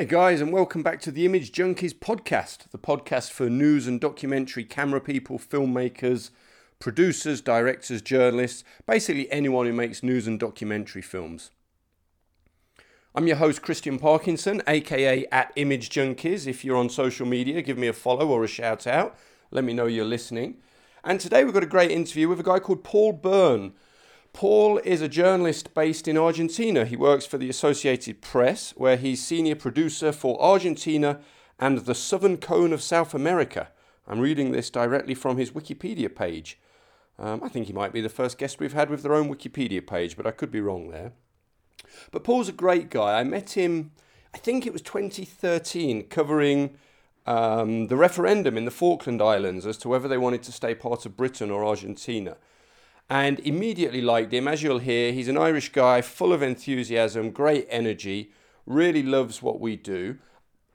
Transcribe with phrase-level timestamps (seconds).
[0.00, 4.00] Hey guys, and welcome back to the Image Junkies podcast, the podcast for news and
[4.00, 6.30] documentary camera people, filmmakers,
[6.78, 11.50] producers, directors, journalists, basically anyone who makes news and documentary films.
[13.14, 16.46] I'm your host, Christian Parkinson, aka at Image Junkies.
[16.46, 19.18] If you're on social media, give me a follow or a shout out.
[19.50, 20.62] Let me know you're listening.
[21.04, 23.74] And today we've got a great interview with a guy called Paul Byrne.
[24.32, 26.84] Paul is a journalist based in Argentina.
[26.84, 31.20] He works for the Associated Press, where he's senior producer for Argentina
[31.58, 33.68] and the Southern Cone of South America.
[34.06, 36.58] I'm reading this directly from his Wikipedia page.
[37.18, 39.86] Um, I think he might be the first guest we've had with their own Wikipedia
[39.86, 41.12] page, but I could be wrong there.
[42.10, 43.18] But Paul's a great guy.
[43.18, 43.90] I met him,
[44.32, 46.76] I think it was 2013, covering
[47.26, 51.04] um, the referendum in the Falkland Islands as to whether they wanted to stay part
[51.04, 52.36] of Britain or Argentina.
[53.10, 54.46] And immediately liked him.
[54.46, 58.30] As you'll hear, he's an Irish guy, full of enthusiasm, great energy,
[58.64, 60.18] really loves what we do,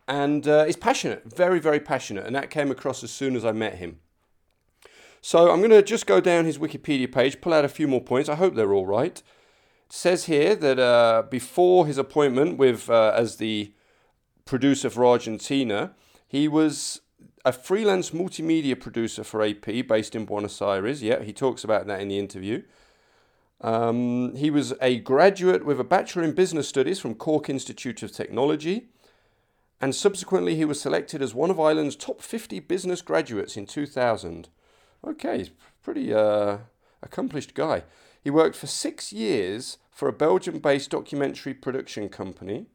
[0.07, 2.26] and uh, is passionate, very, very passionate.
[2.26, 3.99] And that came across as soon as I met him.
[5.21, 8.01] So I'm going to just go down his Wikipedia page, pull out a few more
[8.01, 8.27] points.
[8.27, 9.23] I hope they're all right
[9.90, 13.73] says here that uh, before his appointment with uh, as the
[14.45, 15.93] producer for Argentina,
[16.27, 17.01] he was
[17.46, 21.04] a freelance multimedia producer for AP based in Buenos Aires.
[21.04, 22.63] Yeah, he talks about that in the interview.
[23.62, 28.12] Um, he was a graduate with a Bachelor in Business Studies from Cork Institute of
[28.12, 28.88] Technology.
[29.79, 34.49] And subsequently, he was selected as one of Ireland's top 50 business graduates in 2000.
[35.05, 35.51] Okay, he's
[35.84, 36.57] pretty uh,
[37.04, 37.84] accomplished guy.
[38.23, 42.66] He worked for six years for a Belgium based documentary production company,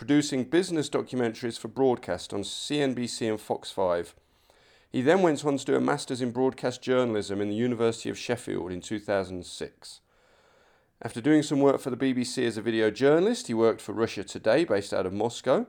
[0.00, 4.14] producing business documentaries for broadcast on CNBC and Fox 5.
[4.90, 8.16] He then went on to do a Master's in Broadcast Journalism in the University of
[8.16, 10.00] Sheffield in 2006.
[11.02, 14.24] After doing some work for the BBC as a video journalist, he worked for Russia
[14.24, 15.66] Today, based out of Moscow.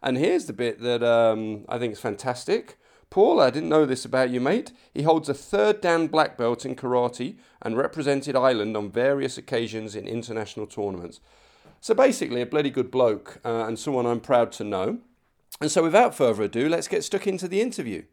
[0.00, 2.78] And here's the bit that um, I think is fantastic.
[3.10, 4.70] Paul, I didn't know this about you, mate.
[4.94, 9.96] He holds a third Dan black belt in karate and represented Ireland on various occasions
[9.96, 11.18] in international tournaments.
[11.82, 14.98] So basically, a bloody good bloke uh, and someone I'm proud to know.
[15.60, 18.04] And so, without further ado, let's get stuck into the interview.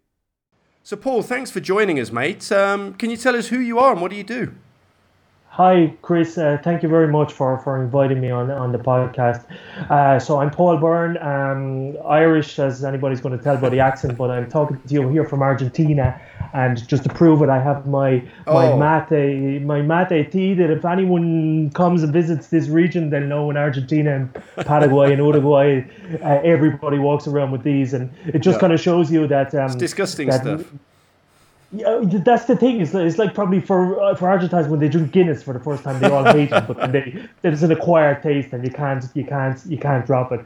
[0.81, 2.51] So, Paul, thanks for joining us, mate.
[2.51, 4.55] Um, can you tell us who you are and what do you do?
[5.49, 6.35] Hi, Chris.
[6.35, 9.45] Uh, thank you very much for, for inviting me on, on the podcast.
[9.91, 14.17] Uh, so I'm Paul Byrne, um, Irish, as anybody's going to tell by the accent,
[14.17, 16.19] but I'm talking to you here from Argentina.
[16.53, 18.77] And just to prove it, I have my my oh.
[18.77, 23.57] mate my mate tea that if anyone comes and visits this region, they'll know in
[23.57, 25.85] Argentina and Paraguay and Uruguay,
[26.23, 28.61] uh, everybody walks around with these, and it just yeah.
[28.61, 30.65] kind of shows you that um, it's disgusting that, stuff
[31.71, 32.81] yeah, that's the thing.
[32.81, 35.83] It's, it's like probably for uh, for Argentines when they drink Guinness for the first
[35.83, 39.05] time, they all hate it, but then they there's an acquired taste, and you can't
[39.13, 40.41] you can't you can't drop it.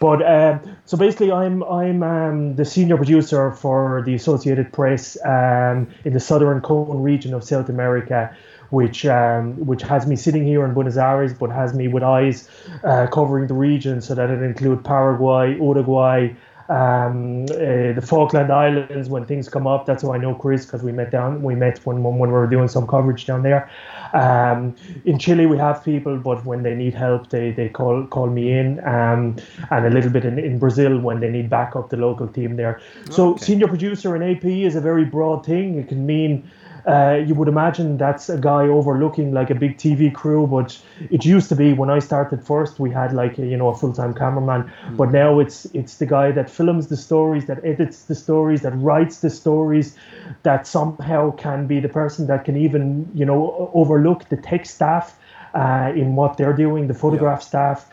[0.00, 5.88] But um, so basically, I'm I'm um, the senior producer for the Associated Press um,
[6.04, 8.34] in the Southern Cone region of South America,
[8.70, 12.48] which um, which has me sitting here in Buenos Aires, but has me with eyes
[12.84, 16.28] uh, covering the region, so that it include Paraguay, Uruguay,
[16.68, 19.86] um, uh, the Falkland Islands when things come up.
[19.86, 21.42] That's how I know Chris because we met down.
[21.42, 23.70] We met when when we were doing some coverage down there.
[24.12, 28.26] Um, in Chile, we have people, but when they need help, they, they call call
[28.28, 28.84] me in.
[28.86, 29.36] Um,
[29.70, 32.80] and a little bit in, in Brazil when they need backup, the local team there.
[33.10, 33.44] So okay.
[33.44, 35.78] senior producer in AP is a very broad thing.
[35.78, 36.50] It can mean
[36.86, 40.78] uh, you would imagine that's a guy overlooking like a big TV crew, but
[41.10, 43.76] it used to be when I started first, we had like a, you know a
[43.76, 44.96] full time cameraman, mm.
[44.96, 48.72] but now it's it's the guy that films the stories, that edits the stories, that
[48.76, 49.96] writes the stories,
[50.42, 55.18] that somehow can be the person that can even you know overlook the tech staff
[55.54, 57.48] uh, in what they're doing, the photograph yeah.
[57.48, 57.90] staff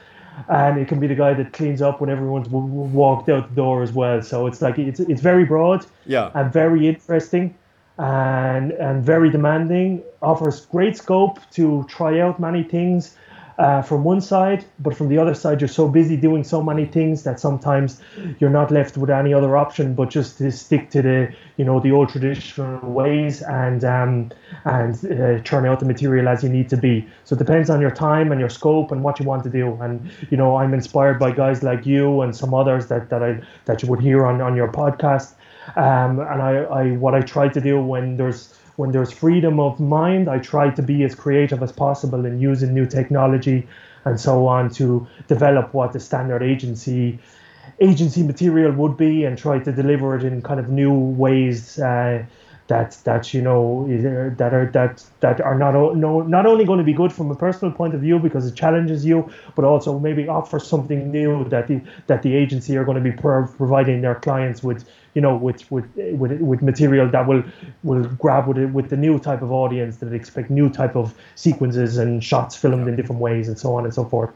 [0.50, 3.56] and it can be the guy that cleans up when everyone's w- walked out the
[3.56, 4.22] door as well.
[4.22, 7.56] So it's like it's it's very broad, yeah, and very interesting
[7.98, 10.04] and and very demanding.
[10.22, 13.16] Offers great scope to try out many things
[13.58, 16.86] uh, from one side, but from the other side, you're so busy doing so many
[16.86, 18.02] things that sometimes
[18.40, 21.80] you're not left with any other option but just to stick to the you know
[21.80, 24.30] the old traditional ways and um,
[24.66, 27.08] and uh, churn out the material as you need to be.
[27.24, 29.78] So it depends on your time and your scope and what you want to do.
[29.82, 33.42] And you know, I'm inspired by guys like you and some others that that I
[33.66, 35.34] that you would hear on on your podcast
[35.76, 39.80] um, and I, I, what I try to do when there's when there's freedom of
[39.80, 43.66] mind, I try to be as creative as possible in using new technology
[44.04, 47.18] and so on to develop what the standard agency
[47.80, 52.24] agency material would be and try to deliver it in kind of new ways uh,
[52.68, 53.86] that that you know
[54.38, 57.36] that are that that are not no not only going to be good from a
[57.36, 59.26] personal point of view because it challenges you,
[59.56, 63.12] but also maybe offer something new that the that the agency are going to be
[63.12, 64.84] providing their clients with
[65.14, 67.44] you know with with with, with material that will
[67.84, 71.14] will grab with it with the new type of audience that expect new type of
[71.36, 74.32] sequences and shots filmed in different ways and so on and so forth.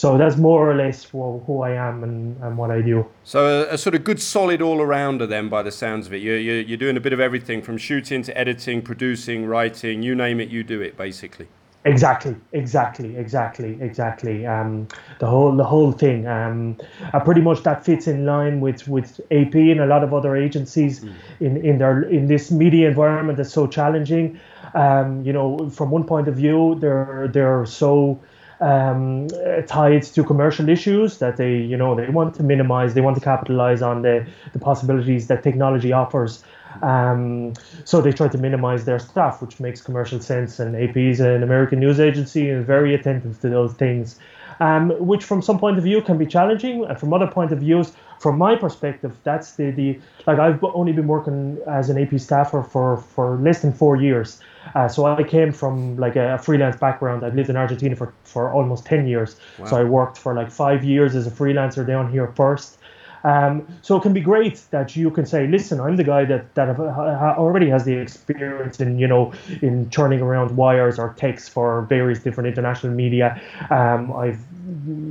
[0.00, 3.06] So that's more or less who I am and, and what I do.
[3.22, 6.22] So a, a sort of good solid all-arounder then by the sounds of it.
[6.22, 10.14] You're, you're, you're doing a bit of everything from shooting to editing, producing, writing, you
[10.14, 11.48] name it, you do it basically.
[11.84, 14.46] Exactly, exactly, exactly, exactly.
[14.46, 14.88] Um,
[15.18, 16.26] the whole the whole thing.
[16.26, 16.78] Um,
[17.12, 20.34] uh, pretty much that fits in line with, with AP and a lot of other
[20.34, 21.12] agencies mm.
[21.40, 24.40] in, in their in this media environment that's so challenging.
[24.72, 28.20] Um, you know, from one point of view, they're they're so
[28.60, 29.28] um,
[29.66, 33.22] tied to commercial issues that they, you know, they want to minimize, they want to
[33.22, 36.44] capitalize on the, the possibilities that technology offers.
[36.82, 37.54] Um,
[37.84, 40.60] so they try to minimize their staff, which makes commercial sense.
[40.60, 44.18] And AP is an American news agency and very attentive to those things,
[44.60, 47.60] um, which from some point of view can be challenging, and from other point of
[47.60, 52.20] views, from my perspective, that's the, the like I've only been working as an AP
[52.20, 54.40] staffer for for less than four years.
[54.74, 57.24] Uh, so I came from like a, freelance background.
[57.24, 59.36] I've lived in Argentina for, for almost 10 years.
[59.58, 59.66] Wow.
[59.66, 62.78] So I worked for like five years as a freelancer down here first.
[63.22, 66.54] Um, so it can be great that you can say, listen, I'm the guy that,
[66.54, 71.50] that have, already has the experience in, you know, in churning around wires or text
[71.50, 73.40] for various different international media.
[73.70, 74.40] Um, I've,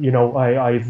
[0.01, 0.87] you know, I, I've,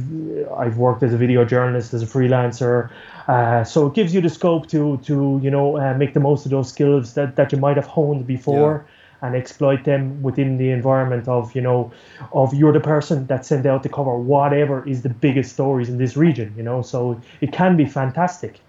[0.57, 2.89] I've worked as a video journalist, as a freelancer.
[3.29, 6.45] Uh, so it gives you the scope to to you know uh, make the most
[6.45, 9.27] of those skills that, that you might have honed before yeah.
[9.27, 11.91] and exploit them within the environment of you know
[12.33, 15.99] of you're the person that sent out to cover whatever is the biggest stories in
[15.99, 18.61] this region you know so it can be fantastic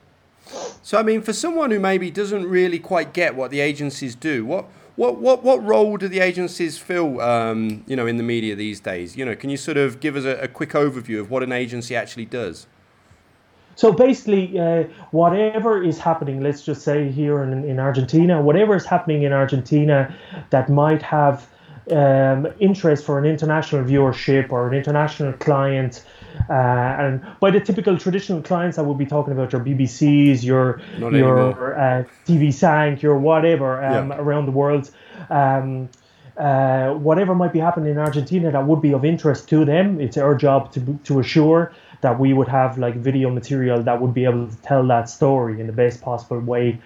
[0.82, 4.44] so i mean for someone who maybe doesn't really quite get what the agencies do
[4.44, 4.66] what
[4.96, 8.80] what, what, what role do the agencies fill, um, you know, in the media these
[8.80, 9.16] days?
[9.16, 11.52] You know, can you sort of give us a, a quick overview of what an
[11.52, 12.66] agency actually does?
[13.80, 18.84] So basically, uh, whatever is happening, let's just say here in, in Argentina, whatever is
[18.84, 20.14] happening in Argentina
[20.50, 21.48] that might have
[21.90, 26.04] um, interest for an international viewership or an international client.
[26.50, 30.82] Uh, and by the typical traditional clients, I would be talking about your BBCs, your
[30.98, 34.18] Not your uh, TV Sank, your whatever um, yeah.
[34.18, 34.90] around the world.
[35.30, 35.88] Um,
[36.36, 40.18] uh, whatever might be happening in Argentina that would be of interest to them, it's
[40.18, 44.24] our job to to assure that we would have like video material that would be
[44.24, 46.80] able to tell that story in the best possible way.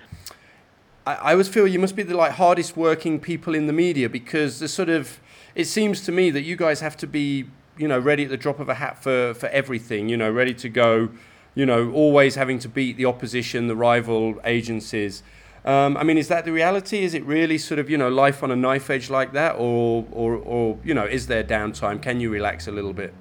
[1.07, 4.09] I, I always feel you must be the like hardest working people in the media
[4.09, 5.21] because the sort of
[5.55, 7.47] it seems to me that you guys have to be
[7.77, 10.55] you know ready at the drop of a hat for for everything you know ready
[10.55, 11.09] to go
[11.55, 15.23] you know always having to beat the opposition the rival agencies
[15.65, 17.05] um, I mean, is that the reality?
[17.05, 20.07] Is it really sort of you know life on a knife edge like that, or
[20.13, 22.03] or or you know, is there downtime?
[22.03, 23.15] Can you relax a little bit?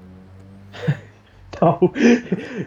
[1.61, 1.93] no,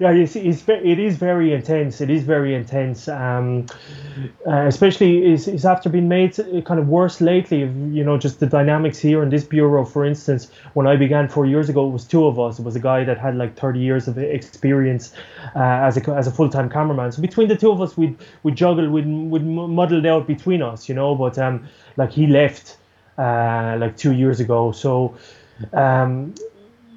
[0.00, 2.00] yeah, it's, it's it is very intense.
[2.00, 3.66] It is very intense, um,
[4.46, 7.60] uh, especially is is after being made kind of worse lately.
[7.60, 9.84] You know, just the dynamics here in this bureau.
[9.84, 12.58] For instance, when I began four years ago, it was two of us.
[12.58, 15.12] It was a guy that had like 30 years of experience
[15.54, 17.12] uh, as a as a full time cameraman.
[17.12, 20.88] So between the two of us, we'd we juggled, we'd we'd muddled out between us,
[20.88, 21.14] you know.
[21.14, 21.66] But um,
[21.96, 22.76] like he left
[23.18, 25.16] uh, like two years ago, so
[25.72, 26.34] um,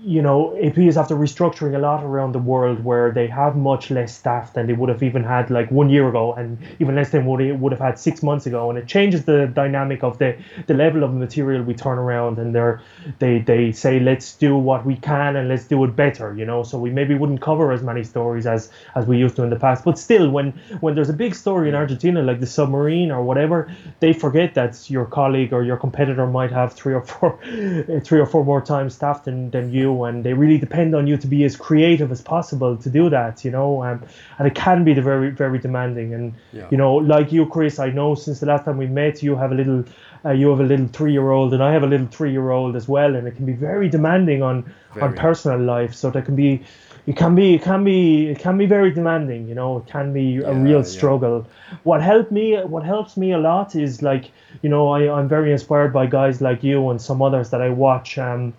[0.10, 3.92] you know, AP is after restructuring a lot around the world where they have much
[3.92, 7.12] less staff than they would have even had like one year ago, and even less
[7.12, 8.72] than what they would have had six months ago.
[8.72, 10.36] And it changes the dynamic of the,
[10.66, 12.82] the level of material we turn around, and they're,
[13.20, 16.64] they they say let's do what we can and let's do it better, you know.
[16.64, 19.60] So we maybe wouldn't cover as many stories as as we used to in the
[19.60, 23.22] past, but still, when when there's a big story in Argentina like the submarine or
[23.24, 27.38] whatever, they forget that your colleague or your competitor might have three or four
[28.04, 31.18] three or four more times staff than than you and they really depend on you
[31.18, 34.04] to be as creative as possible to do that you know um,
[34.38, 36.68] and it can be the very very demanding and yeah.
[36.72, 39.52] you know like you chris i know since the last time we met you have
[39.52, 39.84] a little
[40.26, 42.50] uh, you have a little three year old and i have a little three year
[42.52, 44.64] old as well and it can be very demanding on
[44.94, 45.06] very.
[45.06, 46.62] on personal life so there can be
[47.08, 50.14] it can be it can be it can be very demanding you know it can
[50.14, 51.78] be a real struggle yeah.
[51.84, 55.52] what helped me what helps me a lot is like you know I, i'm very
[55.52, 58.54] inspired by guys like you and some others that i watch um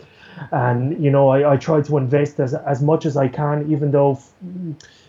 [0.52, 3.90] and you know I, I try to invest as, as much as I can even
[3.90, 4.18] though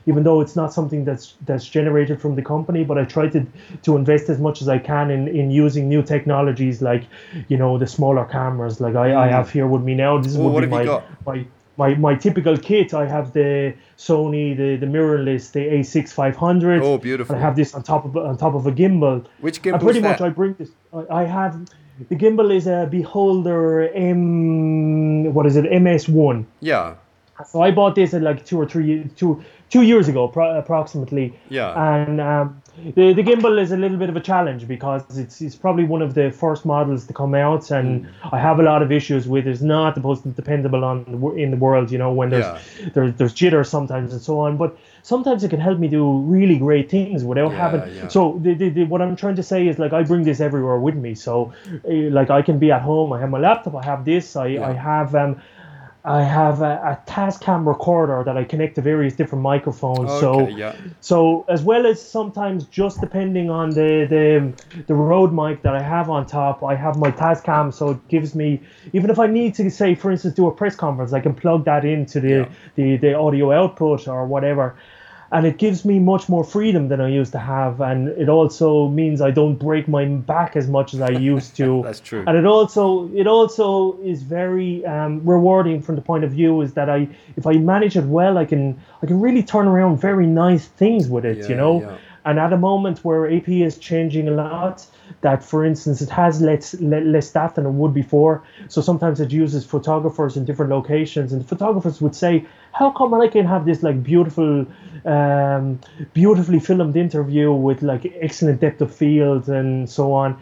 [0.08, 3.46] even though it's not something that's that's generated from the company but I try to
[3.84, 7.04] to invest as much as I can in, in using new technologies like
[7.48, 9.18] you know the smaller cameras like I, mm.
[9.18, 11.46] I have here with me now this well, would be my, my
[11.78, 16.82] my, my typical kit, I have the Sony, the, the mirrorless, the A6500.
[16.84, 17.36] Oh, beautiful!
[17.36, 19.26] I have this on top of on top of a gimbal.
[19.40, 19.74] Which gimbal?
[19.74, 20.22] And pretty is much.
[20.22, 20.70] I bring this.
[20.94, 21.54] I, I have
[22.10, 25.34] the gimbal is a Beholder M.
[25.34, 25.66] What is it?
[25.66, 26.46] MS1.
[26.60, 26.96] Yeah,
[27.46, 31.34] So I bought this at like two or three two two years ago, pro- approximately.
[31.50, 31.70] yeah,
[32.02, 32.62] And um,
[32.98, 36.02] the the gimbal is a little bit of a challenge because it's it's probably one
[36.08, 37.90] of the first models to come out, and
[38.36, 39.48] I have a lot of issues with.
[39.52, 42.90] It's not the most dependable on the, in the world, you know, when there's Yeah.
[42.96, 44.58] there's there's jitter sometimes and so on.
[44.58, 44.72] But
[45.04, 46.04] sometimes it can help me do
[46.36, 47.82] really great things without Yeah, having.
[47.96, 48.08] yeah.
[48.16, 50.80] So the, the, the, what I'm trying to say is like I bring this everywhere
[50.88, 51.14] with me.
[51.16, 51.54] So
[51.88, 53.14] uh, like I can be at home.
[53.16, 53.74] I have my laptop.
[53.76, 54.36] I have this.
[54.36, 55.36] I I have um.
[56.04, 60.10] I have a, a Tascam recorder that I connect to various different microphones.
[60.20, 65.32] so okay, yeah, so as well as sometimes just depending on the the the Rode
[65.32, 68.60] mic that I have on top, I have my Tascam, so it gives me
[68.94, 71.66] even if I need to say, for instance, do a press conference, I can plug
[71.66, 72.46] that into the Yeah.
[72.76, 74.74] the, the audio output or whatever.
[75.34, 78.90] And it gives me much more freedom than I used to have, and it also
[78.90, 81.82] means I don't break my back as much as I used to.
[81.86, 82.26] That's true.
[82.28, 86.74] And it also it also is very um, rewarding from the point of view is
[86.74, 87.08] that I
[87.38, 91.08] if I manage it well, I can I can really turn around very nice things
[91.08, 91.80] with it, Yeah, you know.
[91.82, 91.98] yeah.
[92.24, 94.86] And at a moment where AP is changing a lot,
[95.22, 98.44] that for instance it has less less staff than it would before.
[98.68, 103.14] So sometimes it uses photographers in different locations, and the photographers would say, "How come
[103.14, 104.66] I can have this like beautiful,
[105.06, 105.80] um,
[106.14, 110.38] beautifully filmed interview with like excellent depth of field and so on?"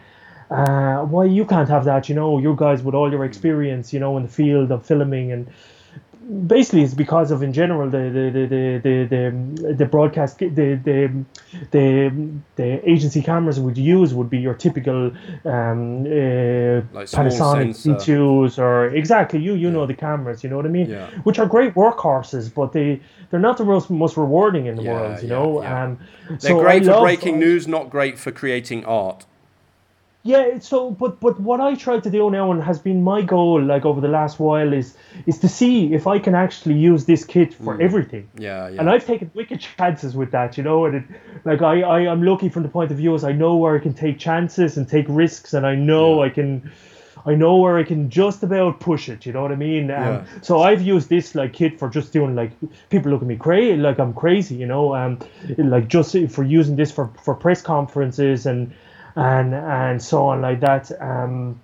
[0.50, 2.08] uh, why you can't have that?
[2.08, 5.32] You know, you guys with all your experience, you know, in the field of filming
[5.32, 5.46] and
[6.46, 10.48] basically it's because of in general the the the the the, the, the broadcast the,
[10.48, 11.24] the
[11.70, 12.12] the
[12.56, 15.06] the agency cameras would use would be your typical
[15.44, 17.94] um, uh, Like Panasonic sensor.
[17.94, 21.08] C2s or exactly you you know the cameras you know what I mean Yeah.
[21.24, 24.92] which are great workhorses but they they're not the most most rewarding in the Yeah,
[24.92, 25.84] world you yeah, know yeah.
[25.84, 29.26] um, They're so I great for love- breaking news, not great for creating art.
[30.22, 33.62] Yeah, so but but what I try to do now and has been my goal
[33.62, 34.94] like over the last while is
[35.26, 38.28] is to see if I can actually use this kit for everything.
[38.36, 38.80] Yeah, yeah.
[38.80, 41.04] And I've taken wicked chances with that, you know, and it,
[41.44, 43.78] like I, I I'm lucky from the point of view as I know where I
[43.78, 46.26] can take chances and take risks and I know Yeah.
[46.26, 46.70] I can
[47.24, 49.90] I know where I can just about push it, you know what I mean?
[49.90, 50.24] Um, Yeah.
[50.42, 52.52] So I've used this like kit for just doing like
[52.90, 55.18] people look at me crazy, like I'm crazy, you know, um,
[55.56, 58.72] like just for using this for, for press conferences and
[59.16, 60.90] and and so on like that.
[61.00, 61.60] Um,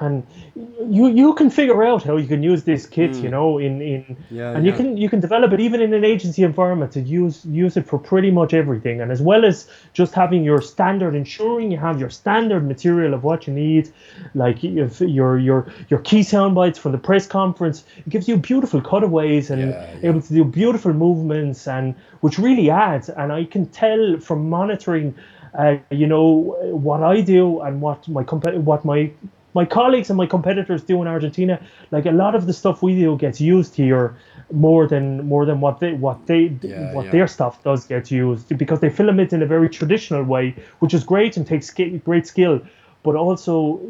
[0.00, 3.80] and you you can figure out how you can use this kit, you know, in
[3.82, 4.16] in Mm.
[4.30, 7.44] Yeah, and you can you can develop it even in an agency environment to use
[7.44, 9.00] use it for pretty much everything.
[9.00, 13.24] And as well as just having your standard, ensuring you have your standard material of
[13.24, 13.90] what you need,
[14.34, 18.36] like if your your your key sound bites from the press conference, it gives you
[18.36, 20.08] beautiful cutaways and Yeah, yeah.
[20.10, 23.08] able to do beautiful movements and which really adds.
[23.08, 25.14] And I can tell from monitoring,
[25.54, 29.10] uh, you know, what I do and what my compa- what my
[29.54, 31.58] my colleagues and my competitors do in Argentina,
[31.90, 34.14] like a lot of the stuff we do gets used here
[34.52, 37.10] more than more than what they what they Yeah, what yeah.
[37.12, 40.94] their stuff does get used because they film it in a very traditional way, which
[40.94, 41.70] is great and takes
[42.04, 42.60] great skill,
[43.02, 43.80] but also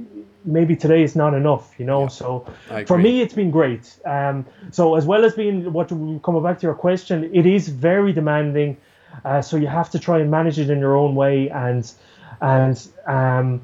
[0.44, 2.08] maybe today is not enough, you know.
[2.08, 2.46] So
[2.86, 3.98] for me, it's been great.
[4.04, 5.88] Um, so as well as being what
[6.22, 8.76] coming back to your question, it is very demanding.
[9.24, 11.92] Uh, so you have to try and manage it in your own way, and
[12.40, 13.60] and um,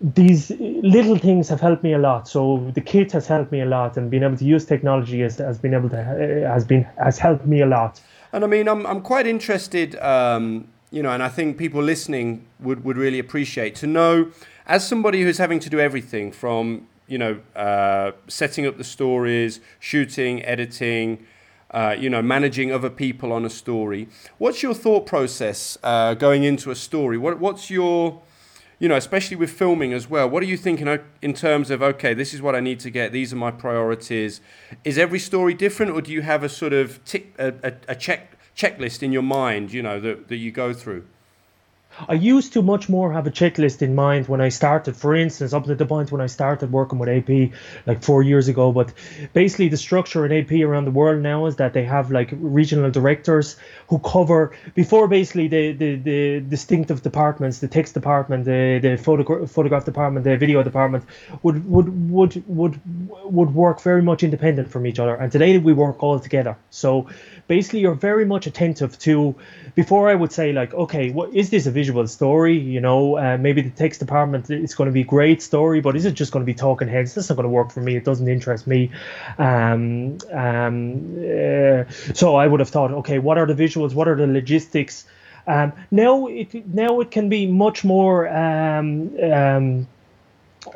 [0.00, 2.28] these little things have helped me a lot.
[2.28, 5.38] So the kit has helped me a lot, and being able to use technology has,
[5.38, 8.00] has been able to uh, has been has helped me a lot.
[8.32, 12.46] And I mean, I'm, I'm quite interested, um, you know, and I think people listening
[12.60, 14.30] would, would really appreciate to know,
[14.66, 19.60] as somebody who's having to do everything from, you know, uh, setting up the stories,
[19.80, 21.26] shooting, editing,
[21.72, 24.08] uh, you know, managing other people on a story.
[24.38, 27.18] What's your thought process uh, going into a story?
[27.18, 28.22] What, what's your,
[28.78, 32.14] you know, especially with filming as well, what are you thinking in terms of, okay,
[32.14, 34.40] this is what I need to get, these are my priorities?
[34.84, 37.94] Is every story different, or do you have a sort of tick, a, a, a
[37.94, 41.06] check, checklist in your mind, you know, that, that you go through?
[42.08, 44.96] I used to much more have a checklist in mind when I started.
[44.96, 47.50] For instance, up to the point when I started working with AP
[47.86, 48.72] like four years ago.
[48.72, 48.92] But
[49.32, 52.90] basically, the structure in AP around the world now is that they have like regional
[52.90, 53.56] directors
[53.88, 59.48] who cover before basically the the, the distinctive departments, the text department, the the photogra-
[59.48, 61.04] photograph department, the video department
[61.42, 62.80] would would would would
[63.24, 65.14] would work very much independent from each other.
[65.14, 66.56] And today we work all together.
[66.70, 67.08] So
[67.48, 69.34] basically, you're very much attentive to
[69.74, 71.81] before I would say like, okay, what is this a video?
[71.82, 72.56] Visual story?
[72.58, 76.04] You know, uh, maybe the text department is going to be great story, but is
[76.04, 77.14] it just going to be talking heads?
[77.14, 77.96] That's not going to work for me.
[77.96, 78.90] It doesn't interest me.
[79.38, 83.94] Um, um, uh, so I would have thought, okay, what are the visuals?
[83.94, 85.06] What are the logistics?
[85.46, 89.88] Um, now it now it can be much more um, um,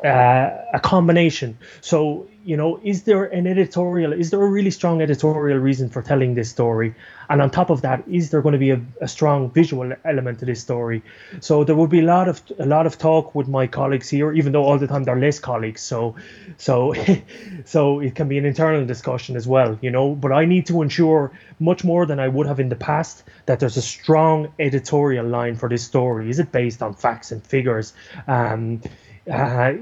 [0.03, 1.57] uh, a combination.
[1.81, 4.13] So you know, is there an editorial?
[4.13, 6.95] Is there a really strong editorial reason for telling this story?
[7.29, 10.39] And on top of that, is there going to be a, a strong visual element
[10.39, 11.03] to this story?
[11.41, 14.31] So there will be a lot of a lot of talk with my colleagues here,
[14.31, 15.81] even though all the time they're less colleagues.
[15.81, 16.15] So,
[16.55, 16.93] so,
[17.65, 20.15] so it can be an internal discussion as well, you know.
[20.15, 23.59] But I need to ensure much more than I would have in the past that
[23.59, 26.29] there's a strong editorial line for this story.
[26.29, 27.93] Is it based on facts and figures?
[28.25, 28.81] Um,
[29.31, 29.73] uh,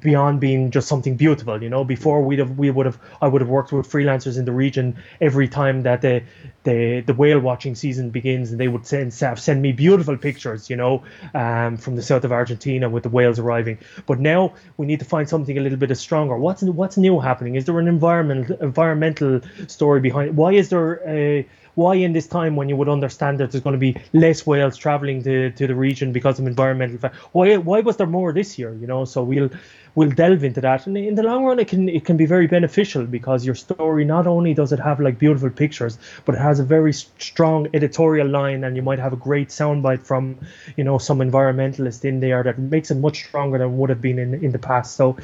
[0.00, 1.62] beyond being just something beautiful.
[1.62, 4.44] You know, before we'd have we would have I would have worked with freelancers in
[4.44, 6.22] the region every time that the
[6.62, 10.70] the the whale watching season begins, and they would send send me beautiful pictures.
[10.70, 11.02] You know,
[11.34, 13.78] um, from the south of Argentina with the whales arriving.
[14.06, 16.36] But now we need to find something a little bit stronger.
[16.36, 17.56] What's what's new happening?
[17.56, 20.28] Is there an environmental environmental story behind?
[20.28, 20.34] It?
[20.34, 23.74] Why is there a why in this time when you would understand that there's going
[23.74, 27.80] to be less whales traveling to, to the region because of environmental factors why why
[27.80, 29.04] was there more this year you know?
[29.04, 29.50] So we'll
[29.94, 30.86] we'll delve into that.
[30.86, 34.04] And in the long run it can it can be very beneficial because your story
[34.04, 38.28] not only does it have like beautiful pictures but it has a very strong editorial
[38.28, 40.38] line and you might have a great soundbite from
[40.76, 44.18] you know some environmentalist in there that makes it much stronger than would have been
[44.18, 44.96] in, in the past.
[44.96, 45.16] So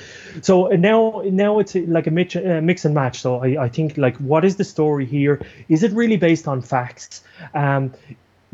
[0.43, 3.21] so now now it's like a mix, uh, mix and match.
[3.21, 5.41] So I, I think like what is the story here?
[5.69, 7.23] Is it really based on facts?
[7.55, 7.93] Um,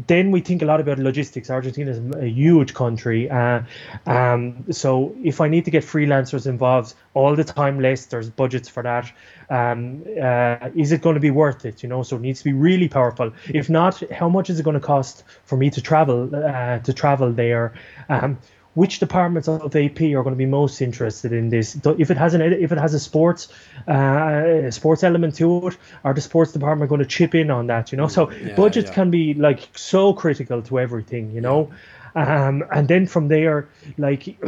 [0.07, 1.51] then we think a lot about logistics.
[1.51, 3.63] Argentina is a huge country, uh,
[4.07, 8.69] um, so if I need to get freelancers involved all the time, less there's budgets
[8.69, 9.13] for that.
[9.49, 11.83] Um, uh, is it going to be worth it?
[11.83, 13.33] You know, so it needs to be really powerful.
[13.49, 16.93] If not, how much is it going to cost for me to travel uh, to
[16.93, 17.75] travel there?
[18.09, 18.39] Um,
[18.77, 21.79] which departments of AP are going to be most interested in this?
[21.99, 23.49] If it has an if it has a sports
[23.89, 27.91] uh, sports element to it, are the sports department going to chip in on that?
[27.91, 28.95] You know, so yeah, budgets yeah.
[28.95, 31.33] can be like so critical to everything.
[31.33, 31.71] You know,
[32.15, 33.69] um, and then from there,
[33.99, 34.37] like.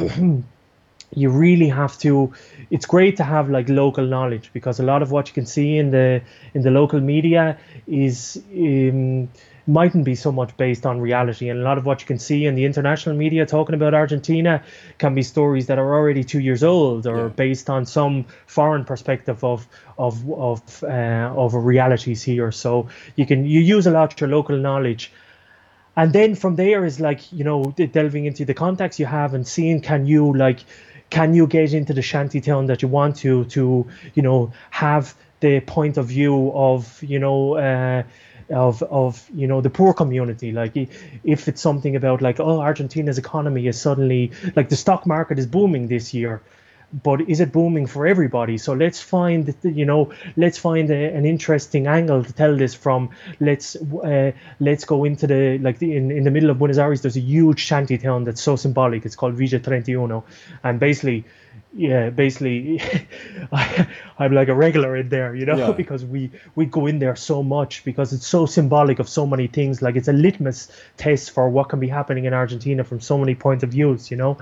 [1.15, 2.35] you really have to
[2.71, 5.79] it's great to have like local knowledge because a lot of what you can see
[5.79, 6.21] in the
[6.53, 7.57] in the local media
[7.87, 9.27] is um,
[9.69, 11.51] mightn't be so much based on reality.
[11.51, 14.63] And a lot of what you can see in the international media talking about Argentina
[14.97, 17.29] can be stories that are already two years old or yeah.
[17.29, 22.51] based on some foreign perspective of of of uh, of realities here.
[22.51, 25.13] So you can you use a lot of your local knowledge.
[25.97, 29.47] And then from there is like you know delving into the context you have and
[29.47, 30.61] seeing can you like
[31.11, 35.15] can you get into the shanty town that you want to to you know have
[35.41, 38.03] the point of view of you know uh,
[38.51, 40.53] of of you know the poor community.
[40.53, 40.73] Like
[41.25, 45.47] if it's something about like oh argentina's economy is suddenly like the stock market is
[45.47, 46.43] booming this year
[46.91, 48.57] but is it booming for everybody?
[48.57, 53.11] So let's find you know let's find a, an interesting angle to tell this from.
[53.41, 57.03] Let's uh, let's go into the like the, in, in the middle of buenos aires
[57.03, 59.05] there's a huge shanty town that's so symbolic.
[59.05, 60.23] It's called villa 31
[60.65, 61.25] and basically
[61.79, 62.83] yeah, basically,
[63.53, 63.87] I,
[64.19, 65.71] am like a regular in there, you know, yeah.
[65.77, 69.47] because we we go in there so much because it's so symbolic of so many
[69.47, 69.81] things.
[69.81, 73.37] Like it's a litmus test for what can be happening in Argentina from so many
[73.37, 74.37] points of views, you know.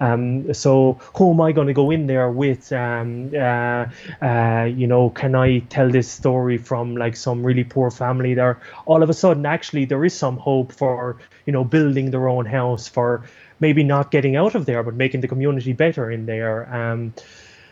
[0.00, 2.70] Um, so who am I going to go in there with?
[2.72, 3.86] Um, uh,
[4.20, 8.60] uh, you know, can I tell this story from like some really poor family there?
[8.84, 12.44] All of a sudden, actually, there is some hope for you know building their own
[12.44, 13.24] house for
[13.62, 16.58] maybe not getting out of there, but making the community better in there.
[16.74, 17.14] Um,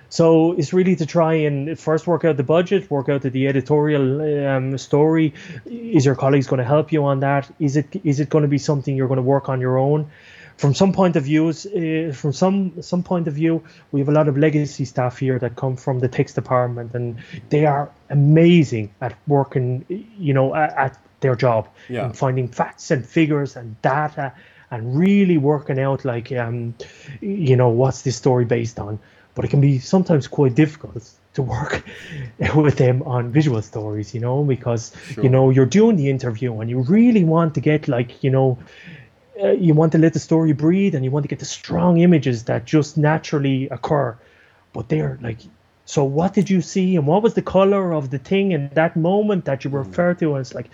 [0.08, 3.46] so it's really to try and first work out the budget, work out the, the
[3.46, 4.06] editorial
[4.48, 5.34] um, story.
[5.66, 7.50] Is your colleagues going to help you on that?
[7.58, 10.10] Is it is it going to be something you're going to work on your own?
[10.56, 14.12] From some point of views, uh, from some some point of view, we have a
[14.12, 17.16] lot of legacy staff here that come from the text department, and
[17.48, 19.84] they are amazing at working,
[20.18, 22.04] you know, at, at their job yeah.
[22.04, 24.32] and finding facts and figures and data
[24.70, 26.74] and really working out like um,
[27.20, 28.98] you know what's this story based on
[29.34, 31.84] but it can be sometimes quite difficult to work
[32.54, 35.24] with them on visual stories you know because sure.
[35.24, 38.58] you know you're doing the interview and you really want to get like you know
[39.42, 41.98] uh, you want to let the story breathe and you want to get the strong
[41.98, 44.16] images that just naturally occur
[44.72, 45.38] but they're like
[45.84, 48.96] so what did you see and what was the color of the thing in that
[48.96, 49.84] moment that you mm.
[49.84, 50.70] refer to and it's like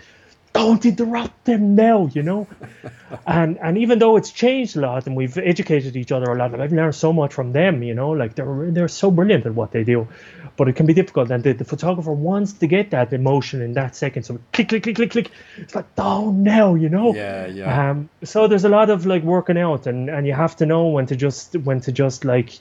[0.53, 2.47] don't interrupt them now, you know.
[3.27, 6.59] and and even though it's changed a lot and we've educated each other a lot,
[6.59, 8.11] I've learned so much from them, you know.
[8.11, 10.07] Like they're they're so brilliant at what they do,
[10.55, 11.31] but it can be difficult.
[11.31, 14.83] And the, the photographer wants to get that emotion in that second, so click click
[14.83, 15.31] click click click.
[15.57, 17.13] It's like don't now, you know.
[17.13, 17.91] Yeah, yeah.
[17.91, 20.87] Um, so there's a lot of like working out, and and you have to know
[20.87, 22.59] when to just when to just like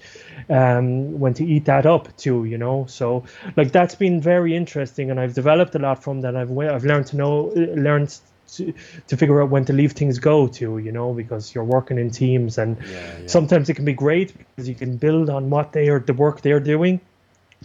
[0.49, 2.87] um when to eat that up too, you know.
[2.87, 3.25] So
[3.57, 6.37] like that's been very interesting, and I've developed a lot from that.
[6.37, 8.14] I've I've learned to know learned
[8.55, 8.72] to,
[9.09, 12.11] to figure out when to leave things go to, you know, because you're working in
[12.11, 13.27] teams and Yeah, yeah.
[13.27, 16.42] sometimes it can be great because you can build on what they are the work
[16.42, 17.01] they're doing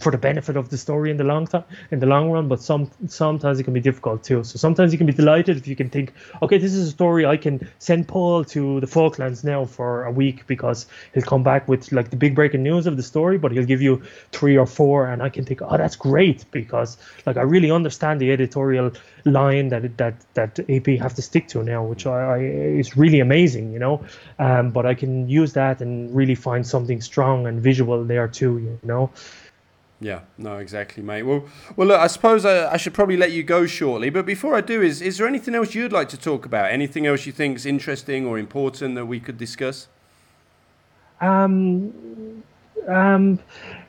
[0.00, 2.60] for the benefit of the story in the long time in the long run but
[2.60, 4.42] some sometimes it can be difficult too.
[4.42, 7.26] So sometimes you can be delighted if you can think okay this is a story
[7.26, 11.68] i can send paul to the falklands now for a week because he'll come back
[11.68, 14.02] with like the big breaking news of the story but he'll give you
[14.32, 18.20] three or four and i can think oh that's great because like i really understand
[18.20, 18.90] the editorial
[19.24, 23.20] line that that that ap have to stick to now which i, I is really
[23.20, 24.04] amazing you know?
[24.38, 28.58] Um, but i can use that and really find something strong and visual there too
[28.58, 29.10] you know
[30.02, 31.22] Yeah, no, exactly, mate.
[31.22, 31.44] Well,
[31.76, 34.10] well, look, I suppose I, I should probably let you go shortly.
[34.10, 36.72] But before I do, is is there anything else you'd like to talk about?
[36.72, 39.86] Anything else you think is interesting or important that we could discuss?
[41.20, 42.42] Um,
[42.88, 43.38] um,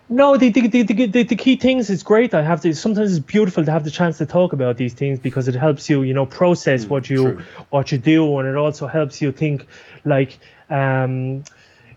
[0.07, 2.35] no, the the, the, the, the key things is great.
[2.35, 2.75] I have to.
[2.75, 5.89] Sometimes it's beautiful to have the chance to talk about these things because it helps
[5.89, 7.43] you, you know, process what you true.
[7.71, 9.65] what you do, and it also helps you think
[10.05, 10.37] like
[10.69, 11.43] um.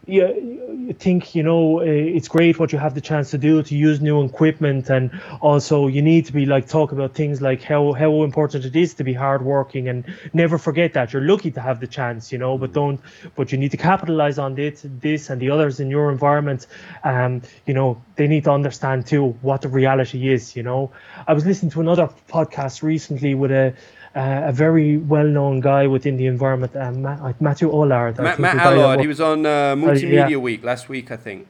[0.06, 3.60] You, you think you know uh, it's great what you have the chance to do
[3.64, 7.60] to use new equipment and also you need to be like talk about things like
[7.62, 11.60] how how important it is to be hardworking and never forget that you're lucky to
[11.60, 13.00] have the chance you know but don't
[13.34, 16.68] but you need to capitalize on this this and the others in your environment
[17.02, 20.90] um you know they need to understand too what the reality is you know.
[21.26, 23.74] I was listening to another podcast recently with a
[24.16, 28.18] uh, a very well-known guy within the environment, uh, Matt, Matthew Allard.
[28.18, 30.36] Matt, Matt the guy that Allard, he was on uh, Multimedia yeah.
[30.36, 31.46] Week last week, I think.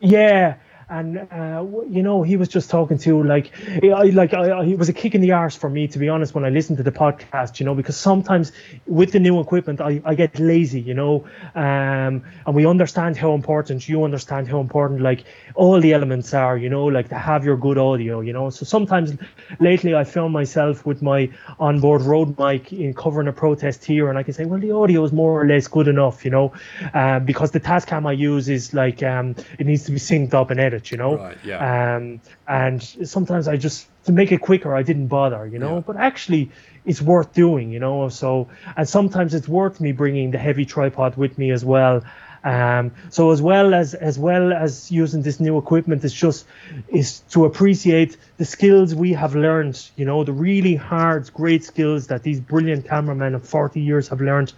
[0.00, 0.56] Yeah,
[0.90, 4.88] and uh, you know he was just talking to like, I like I, it was
[4.88, 6.92] a kick in the arse for me to be honest when I listened to the
[6.92, 7.60] podcast.
[7.60, 8.52] You know because sometimes
[8.86, 10.80] with the new equipment I, I get lazy.
[10.80, 15.24] You know, um, and we understand how important you understand how important like
[15.54, 16.56] all the elements are.
[16.56, 18.20] You know, like to have your good audio.
[18.20, 19.12] You know, so sometimes
[19.60, 24.18] lately I found myself with my onboard Rode mic in covering a protest here, and
[24.18, 26.24] I can say, well, the audio is more or less good enough.
[26.24, 26.52] You know,
[26.94, 30.50] uh, because the Tascam I use is like um, it needs to be synced up
[30.50, 30.77] and edited.
[30.92, 31.96] You know, Right, yeah.
[31.96, 35.76] um, and sometimes I just to make it quicker, I didn't bother, you know.
[35.76, 35.82] Yeah.
[35.86, 36.50] But actually,
[36.84, 38.08] it's worth doing, you know.
[38.08, 42.02] So, and sometimes it's worth me bringing the heavy tripod with me as well.
[42.44, 46.46] Um, so as well as as well as using this new equipment, it's just
[46.88, 49.90] is to appreciate the skills we have learned.
[49.96, 54.20] You know, the really hard, great skills that these brilliant cameramen of 40 years have
[54.20, 54.52] learned.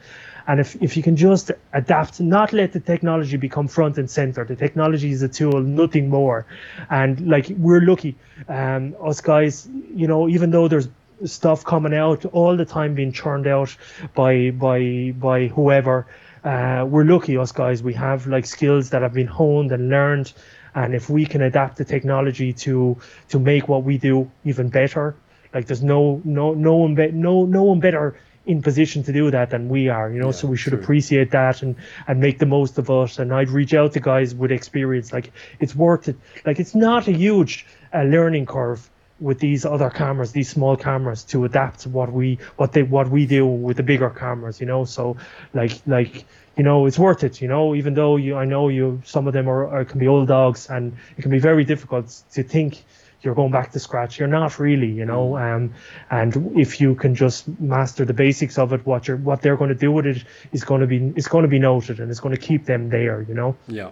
[0.47, 4.45] And if, if you can just adapt, not let the technology become front and center.
[4.45, 6.47] The technology is a tool, nothing more.
[6.91, 8.17] And like we're lucky,
[8.49, 10.89] um, us guys, you know, even though there's
[11.25, 13.77] stuff coming out all the time being churned out
[14.15, 16.07] by by by whoever,
[16.45, 17.83] uh, we're lucky, us guys.
[17.83, 20.33] We have like skills that have been honed and learned.
[20.75, 22.97] And if we can adapt the technology to
[23.29, 25.15] to make what we do even better,
[25.53, 29.31] like there's no no no one be, no no one better in position to do
[29.31, 30.33] that than we are, you know.
[30.33, 30.81] so we should true.
[30.81, 31.77] appreciate that and
[32.07, 33.19] and make the most of it.
[33.19, 36.17] And I'd reach out to guys with experience, like it's worth it.
[36.47, 38.89] Like it's not a huge uh, learning curve
[39.21, 43.11] with these other cameras, these small cameras, to adapt to what we what they what
[43.11, 44.85] we do with the bigger cameras, you know.
[44.85, 45.17] So
[45.53, 46.25] like like
[46.57, 47.75] you know it's worth it, you know.
[47.75, 50.69] Even though you I know you some of them are, are can be old dogs
[50.71, 52.85] and it can be very difficult to think
[53.23, 54.19] you're going back to scratch.
[54.19, 55.37] You're not really, you know.
[55.37, 55.75] Um,
[56.11, 59.69] and if you can just master the basics of it, what you're what they're going
[59.69, 62.21] to do with it is going to be is going to be noted and it's
[62.21, 63.57] going to keep them there, you know.
[63.69, 63.91] Yeah.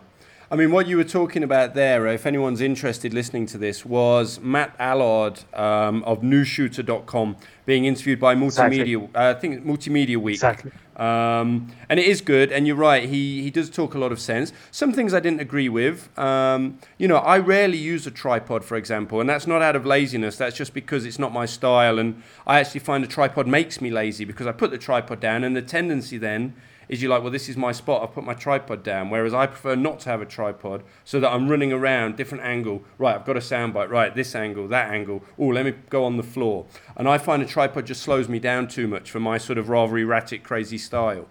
[0.51, 4.41] I mean, what you were talking about there, if anyone's interested listening to this, was
[4.41, 9.11] Matt Allard um, of newsshooter.com being interviewed by Multimedia, Exactly.
[9.15, 10.37] uh, I think Multimedia Week.
[10.37, 10.71] Exactly.
[10.97, 14.19] Um, and it is good, and you're right, he, he does talk a lot of
[14.19, 14.55] sense.
[14.71, 16.09] Some things I didn't agree with.
[16.19, 19.85] Um, you know, I rarely use a tripod, for example, and that's not out of
[19.85, 21.99] laziness, that's just because it's not my style.
[21.99, 25.45] And I actually find a tripod makes me lazy because I put the tripod down,
[25.45, 26.55] and the tendency then
[26.88, 28.03] is you're like, well, this is my spot.
[28.03, 29.11] I've put my tripod down.
[29.11, 32.83] Whereas I prefer not to have a tripod so that I'm running around different angle.
[32.96, 33.90] Right, I've got a soundbite.
[33.90, 35.22] Right, this angle, that angle.
[35.38, 36.66] Oh, let me go on the floor.
[36.96, 39.68] And I find a tripod just slows me down too much for my sort of
[39.68, 41.29] rather erratic, crazy style.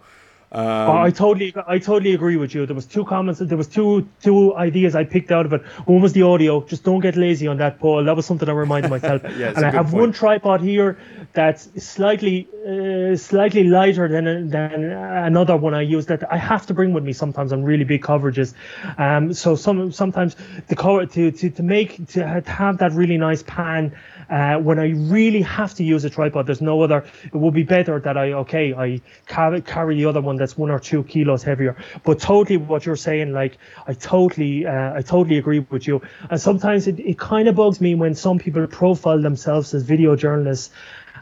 [0.50, 2.66] Um, oh, I totally, I totally agree with you.
[2.66, 3.42] There was two comments.
[3.42, 5.62] There was two, two ideas I picked out of it.
[5.86, 6.64] One was the audio.
[6.64, 8.06] Just don't get lazy on that, Paul.
[8.06, 9.24] That was something I reminded myself.
[9.38, 10.02] yeah, and I have point.
[10.02, 10.98] one tripod here
[11.34, 16.74] that's slightly, uh, slightly lighter than than another one I use that I have to
[16.74, 18.54] bring with me sometimes on really big coverages.
[18.98, 20.38] Um, so some sometimes
[20.70, 23.98] the cover to, to to make to have that really nice pan
[24.30, 27.06] uh, when I really have to use a tripod, there's no other.
[27.24, 30.70] It would be better that I okay, I carry, carry the other one that's one
[30.70, 31.78] or two kilos heavier.
[32.04, 36.02] But totally, what you're saying, like I totally, uh, I totally agree with you.
[36.30, 40.16] And sometimes it, it kind of bugs me when some people profile themselves as video
[40.16, 40.72] journalists,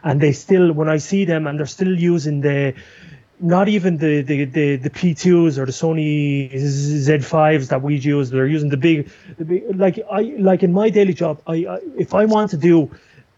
[0.02, 2.74] and they still, when I see them, and they're still using the
[3.40, 8.30] not even the, the, the, the P2s or the Sony Z5s that we use.
[8.30, 11.40] They're using the big, the big like I like in my daily job.
[11.46, 12.90] I, I if I want to do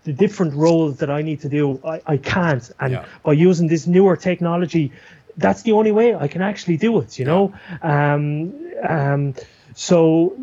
[0.05, 2.71] the different roles that I need to do, I, I can't.
[2.81, 3.05] And yeah.
[3.25, 4.93] by using this newer technology,
[5.37, 7.19] that's the only way I can actually do it.
[7.19, 8.55] You know, um,
[8.89, 9.35] um,
[9.75, 10.39] so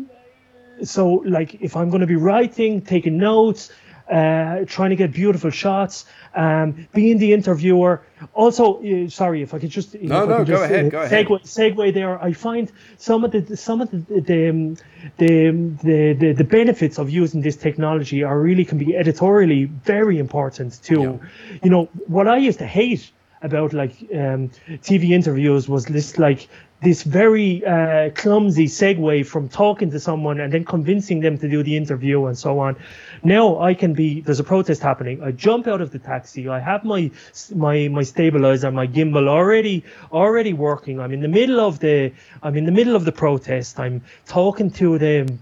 [0.82, 3.72] so like if I'm going to be writing, taking notes,
[4.10, 8.02] uh, trying to get beautiful shots, um, being the interviewer.
[8.34, 11.26] Also, uh, sorry if I could just no, no, just, go ahead, go ahead.
[11.26, 12.22] Segue, segue there.
[12.22, 14.76] I find some of the some of the the, um,
[15.18, 15.50] the
[15.82, 20.82] the, the, the benefits of using this technology are really can be editorially very important
[20.82, 21.20] too.
[21.20, 21.58] Yeah.
[21.64, 23.10] You know what I used to hate
[23.42, 24.50] about like um,
[24.88, 26.48] TV interviews was this like
[26.82, 31.62] this very uh, clumsy segue from talking to someone and then convincing them to do
[31.62, 32.76] the interview and so on.
[33.22, 35.22] Now I can be there's a protest happening.
[35.22, 36.48] I jump out of the taxi.
[36.48, 37.10] I have my
[37.54, 41.00] my my stabilizer, my gimbal already already working.
[41.00, 42.12] I'm in the middle of the
[42.42, 43.80] I'm in the middle of the protest.
[43.80, 45.38] I'm talking to the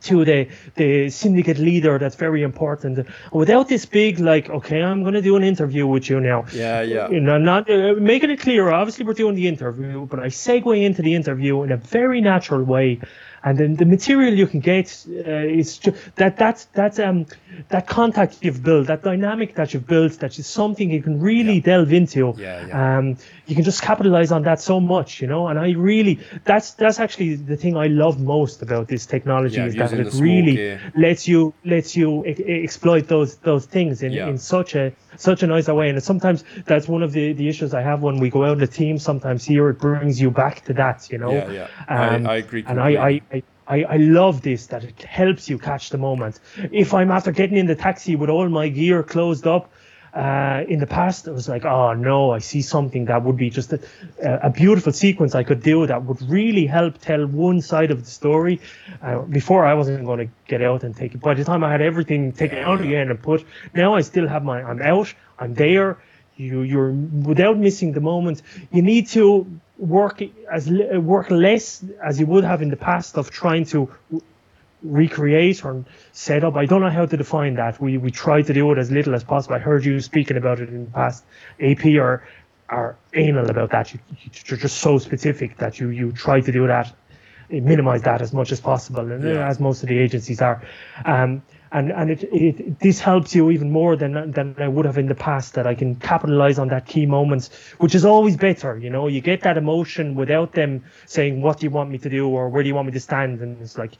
[0.00, 5.14] to the the syndicate leader that's very important without this big like okay i'm going
[5.14, 8.40] to do an interview with you now yeah yeah you know not uh, making it
[8.40, 12.20] clear obviously we're doing the interview but i segue into the interview in a very
[12.20, 13.00] natural way
[13.46, 17.26] and then the material you can get uh, is just, that that's that's um
[17.68, 21.54] that contact you've built, that dynamic that you've built, that is something you can really
[21.54, 21.60] yeah.
[21.60, 22.34] delve into.
[22.36, 22.98] Yeah, yeah.
[22.98, 25.46] Um, you can just capitalize on that so much, you know.
[25.46, 29.66] And I really, that's that's actually the thing I love most about this technology yeah,
[29.66, 30.92] is that it really gear.
[30.96, 34.28] lets you lets you e- exploit those those things in, yeah.
[34.28, 35.88] in such a such a nice way.
[35.88, 38.58] And sometimes that's one of the, the issues I have when we go out in
[38.58, 38.98] the team.
[38.98, 41.32] Sometimes here it brings you back to that, you know.
[41.32, 41.68] Yeah, yeah.
[41.88, 42.64] Um, I, I agree.
[42.66, 46.38] And I, I, I I, I love this that it helps you catch the moment.
[46.70, 49.72] If I'm after getting in the taxi with all my gear closed up,
[50.16, 53.50] uh, in the past, it was like, oh no, I see something that would be
[53.50, 53.80] just a,
[54.22, 58.10] a beautiful sequence I could do that would really help tell one side of the
[58.10, 58.58] story.
[59.02, 61.20] Uh, before I wasn't going to get out and take it.
[61.20, 64.42] By the time I had everything taken out again and put, now I still have
[64.42, 65.98] my, I'm out, I'm there.
[66.36, 68.40] You, you're without missing the moment.
[68.72, 73.30] You need to work as work less as you would have in the past of
[73.30, 73.90] trying to
[74.92, 76.56] recreate or set up.
[76.56, 77.80] I don't know how to define that.
[77.80, 79.56] We we try to do it as little as possible.
[79.56, 81.24] I heard you speaking about it in the past.
[81.60, 82.26] AP are
[82.68, 83.92] are anal about that.
[83.92, 84.00] You,
[84.46, 86.92] you're just so specific that you you try to do that,
[87.50, 89.48] minimize that as much as possible, and yeah.
[89.48, 90.62] as most of the agencies are.
[91.04, 94.98] Um, and and it, it this helps you even more than than I would have
[94.98, 98.78] in the past that I can capitalize on that key moments, which is always better.
[98.78, 102.08] You know, you get that emotion without them saying what do you want me to
[102.08, 103.92] do or where do you want me to stand, and it's like.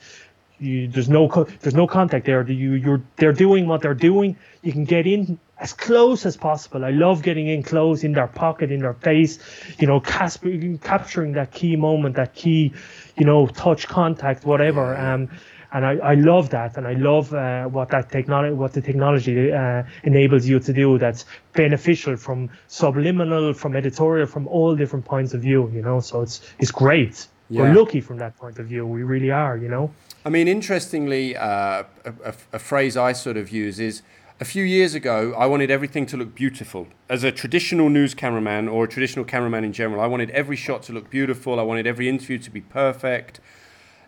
[0.58, 1.28] You, there's no
[1.60, 2.42] there's no contact there.
[2.48, 4.36] You you're they're doing what they're doing.
[4.62, 6.84] You can get in as close as possible.
[6.84, 9.38] I love getting in close in their pocket, in their face.
[9.78, 12.72] You know, capturing that key moment, that key,
[13.16, 14.96] you know, touch contact, whatever.
[14.96, 15.30] Um,
[15.72, 19.52] and I, I love that, and I love uh, what that technology, what the technology
[19.52, 20.96] uh, enables you to do.
[20.96, 25.70] That's beneficial from subliminal, from editorial, from all different points of view.
[25.74, 27.26] You know, so it's it's great.
[27.48, 27.62] Yeah.
[27.62, 28.86] We're lucky from that point of view.
[28.86, 29.56] We really are.
[29.56, 29.90] You know.
[30.24, 34.02] I mean, interestingly, uh, a, a, a phrase I sort of use is.
[34.38, 36.88] A few years ago, I wanted everything to look beautiful.
[37.08, 40.82] As a traditional news cameraman or a traditional cameraman in general, I wanted every shot
[40.84, 41.58] to look beautiful.
[41.58, 43.40] I wanted every interview to be perfect.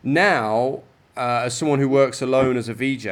[0.02, 0.82] Now,
[1.16, 3.06] uh, as someone who works alone as a VJ,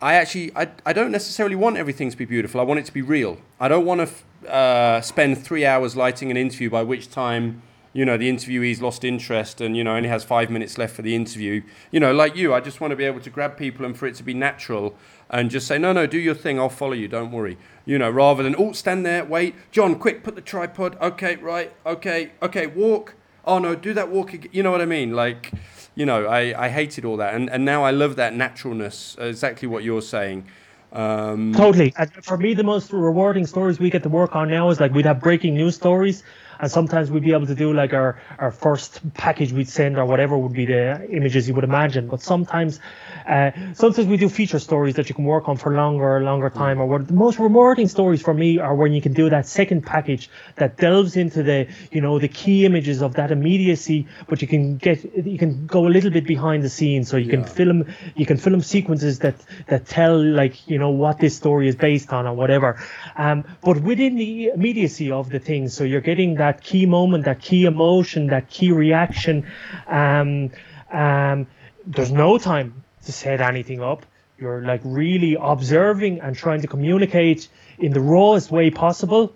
[0.00, 2.60] I actually I, I don't necessarily want everything to be beautiful.
[2.60, 3.38] I want it to be real.
[3.58, 7.62] I don't want to f- uh, spend three hours lighting an interview by which time
[7.96, 11.02] you know the interviewee's lost interest and you know only has five minutes left for
[11.02, 11.62] the interview.
[11.90, 14.06] You know, like you, I just want to be able to grab people and for
[14.06, 14.94] it to be natural
[15.30, 16.58] and just say no, no, do your thing.
[16.58, 17.08] I'll follow you.
[17.08, 17.56] Don't worry.
[17.86, 20.98] You know, rather than oh stand there, wait, John, quick, put the tripod.
[21.00, 23.14] Okay, right, okay, okay, walk.
[23.46, 24.34] Oh no, do that walk.
[24.34, 24.50] Again.
[24.52, 25.12] You know what I mean?
[25.12, 25.52] Like
[25.96, 27.34] you know, I, I hated all that.
[27.34, 30.46] And, and now I love that naturalness, exactly what you're saying.
[30.92, 31.94] Um, totally.
[32.22, 35.06] For me, the most rewarding stories we get to work on now is like we'd
[35.06, 36.22] have breaking news stories.
[36.60, 40.04] And sometimes we'd be able to do like our our first package we'd send or
[40.04, 42.08] whatever would be the images you would imagine.
[42.08, 42.80] But sometimes,
[43.26, 46.80] uh, sometimes we do feature stories that you can work on for longer, longer time.
[46.80, 49.84] Or what the most rewarding stories for me are when you can do that second
[49.84, 54.48] package that delves into the you know the key images of that immediacy, but you
[54.48, 57.84] can get you can go a little bit behind the scenes, so you can film
[58.14, 62.12] you can film sequences that that tell like you know what this story is based
[62.12, 62.80] on or whatever.
[63.16, 67.40] Um, but within the immediacy of the thing, so you're getting that key moment, that
[67.40, 69.46] key emotion, that key reaction.
[69.86, 70.50] Um,
[70.92, 71.46] um,
[71.86, 74.04] there's no time to set anything up.
[74.38, 79.34] You're like really observing and trying to communicate in the rawest way possible,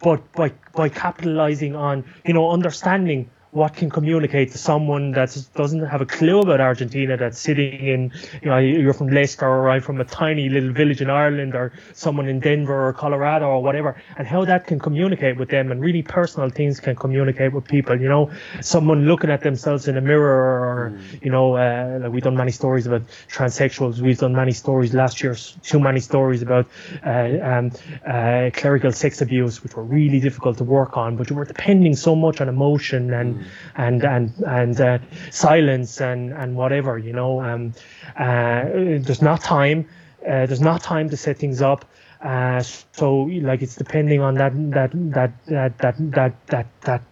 [0.00, 5.84] but by by capitalizing on you know understanding what can communicate to someone that doesn't
[5.84, 9.80] have a clue about Argentina that's sitting in, you know, you're from Leicester or I'm
[9.80, 14.00] from a tiny little village in Ireland or someone in Denver or Colorado or whatever,
[14.16, 18.00] and how that can communicate with them and really personal things can communicate with people,
[18.00, 21.24] you know, someone looking at themselves in a mirror or, mm.
[21.24, 25.24] you know, uh, like we've done many stories about transsexuals, we've done many stories last
[25.24, 26.68] year, too many stories about
[27.04, 27.72] uh, um,
[28.06, 31.96] uh, clerical sex abuse, which were really difficult to work on, but you were depending
[31.96, 33.39] so much on emotion and
[33.76, 34.98] and and and uh,
[35.30, 37.72] silence and and whatever you know um,
[38.16, 39.86] uh, there's not time
[40.26, 41.84] uh, there's not time to set things up
[42.22, 47.02] uh, so like it's depending on that that that that that that that, that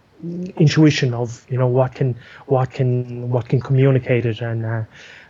[0.57, 2.15] intuition of you know what can
[2.47, 4.83] what can what can communicate it and uh,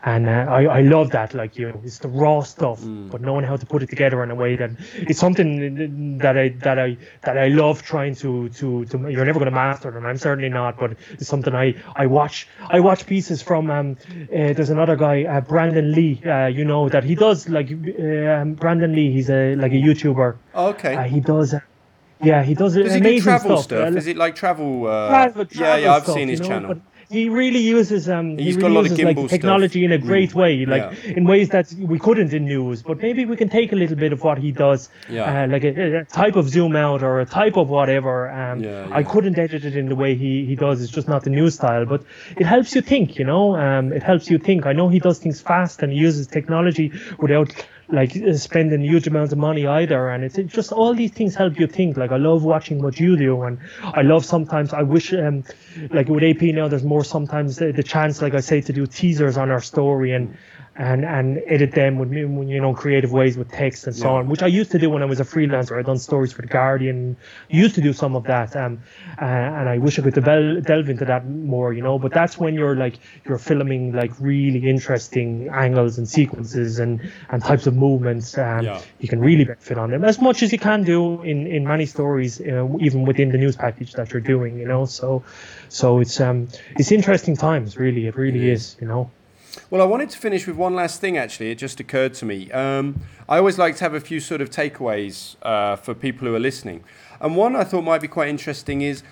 [0.03, 3.09] and uh, I, I love that like you know it's the raw stuff mm.
[3.11, 6.49] but knowing how to put it together in a way that it's something that I
[6.49, 10.05] that I that I love trying to to, to you're never going to master them
[10.05, 14.53] I'm certainly not but it's something I I watch I watch pieces from um uh,
[14.53, 18.93] there's another guy uh, Brandon Li uh, you know that he does like um, Brandon
[18.93, 21.53] Li he's a like a YouTuber okay uh, he does
[22.21, 23.63] yeah, he does, does amazing he do travel stuff.
[23.63, 23.95] stuff?
[23.95, 24.87] Is it like travel?
[24.87, 25.07] Uh...
[25.07, 26.73] Travel, travel yeah, yeah, I've stuff, seen his you know, channel.
[26.73, 29.79] But he really uses um He's he got a really lot of uses like technology
[29.79, 29.85] stuff.
[29.85, 30.35] in a great Mm.
[30.35, 31.13] way, like Yeah.
[31.17, 32.83] in ways that we couldn't in news.
[32.83, 35.43] But maybe we can take a little bit of what he does, Yeah.
[35.43, 38.29] uh, like a, a type of zoom out or a type of whatever.
[38.29, 40.81] Um, Yeah, I couldn't edit it in the way he he does.
[40.83, 42.01] It's just not the news style, but
[42.37, 43.17] it helps you think.
[43.17, 44.65] You know, um, it helps you think.
[44.65, 47.49] I know he does things fast and he uses technology without
[47.91, 51.35] like uh, spending huge amounts of money either and it's, it's just all these things
[51.35, 51.97] help you think.
[51.97, 55.43] Like i love watching what you do and i love sometimes i wish um
[55.91, 58.85] like with ap now there's more sometimes the, the chance like i say to do
[58.85, 60.37] teasers on our story and
[60.79, 64.19] and and edit them with you know creative ways with text and so Yeah.
[64.19, 66.41] on which i used to do when i was a freelancer i'd done stories for
[66.41, 67.17] the guardian
[67.49, 68.79] used to do some of that um
[69.21, 69.25] uh,
[69.59, 72.53] and i wish i could delve, delve into that more you know but that's when
[72.53, 78.37] you're like you're filming like really interesting angles and sequences and and types of movements
[78.37, 78.81] um Yeah.
[78.99, 81.85] you can really benefit on them as much as you can do in in many
[81.87, 85.23] stories uh, even within the news package that you're doing you know so
[85.67, 86.47] so it's um
[86.79, 89.11] it's interesting times really it really is you know
[89.69, 91.17] Well, I wanted to finish with one last thing.
[91.17, 92.51] Actually, it just occurred to me.
[92.51, 96.35] Um, I always like to have a few sort of takeaways uh, for people who
[96.35, 96.83] are listening,
[97.19, 99.03] and one I thought might be quite interesting is,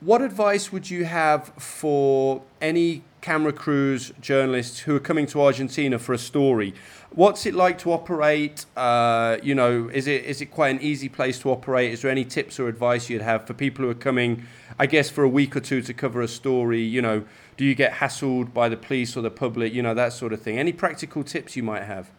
[0.00, 5.98] what advice would you have for any camera crews, journalists who are coming to Argentina
[5.98, 6.74] for a story?
[7.10, 8.66] What's it like to operate?
[8.76, 11.92] Uh, you know, is it is it quite an easy place to operate?
[11.92, 14.44] Is there any tips or advice you'd have for people who are coming,
[14.78, 16.82] I guess, for a week or two to cover a story?
[16.82, 17.24] You know,
[17.56, 19.72] do you get hassled by the police or the public?
[19.72, 20.58] You know, that sort of thing.
[20.58, 22.10] Any practical tips you might have?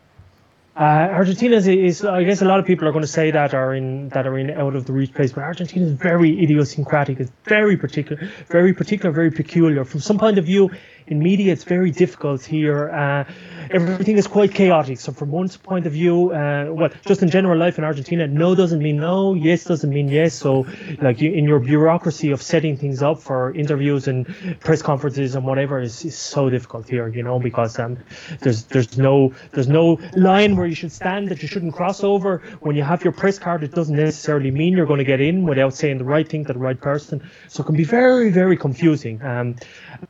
[0.77, 3.53] Uh, Argentina is, is, I guess, a lot of people are going to say that
[3.53, 7.19] are in that are in out of the reach place, but Argentina is very idiosyncratic.
[7.19, 9.83] It's very particular, very particular, very peculiar.
[9.83, 10.71] From some point of view,
[11.11, 12.89] in media, it's very difficult here.
[12.89, 13.25] Uh,
[13.69, 14.97] everything is quite chaotic.
[14.97, 18.55] So, from one point of view, uh, well, just in general life in Argentina, no
[18.55, 20.33] doesn't mean no, yes doesn't mean yes.
[20.33, 20.65] So,
[21.01, 24.25] like you, in your bureaucracy of setting things up for interviews and
[24.61, 27.97] press conferences and whatever is, is so difficult here, you know, because um,
[28.39, 32.41] there's there's no there's no line where you should stand that you shouldn't cross over.
[32.61, 35.43] When you have your press card, it doesn't necessarily mean you're going to get in
[35.43, 37.29] without saying the right thing to the right person.
[37.49, 39.21] So it can be very very confusing.
[39.21, 39.57] Um,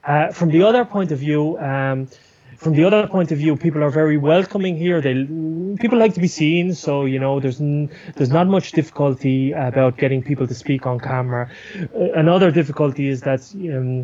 [0.03, 1.57] uh, from the other point of view.
[1.57, 2.07] Um,
[2.57, 5.01] from the other point of view, people are very welcoming here.
[5.01, 5.15] They
[5.83, 9.97] people like to be seen, so you know there's n- there's not much difficulty about
[9.97, 11.49] getting people to speak on camera.
[11.95, 14.03] Uh, another difficulty is that um,